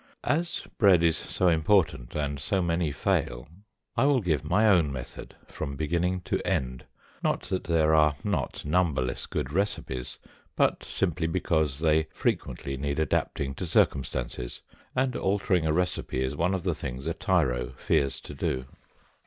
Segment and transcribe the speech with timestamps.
[0.23, 3.47] As bread is so important, and so many fail,
[3.95, 6.85] I will give my own method from beginning to end;
[7.23, 10.17] not that there are not numberless good recipes,
[10.55, 14.63] but simply because they frequently need adapting to circumstances,
[14.95, 18.65] and altering a recipe is one of the things a tyro fears to do.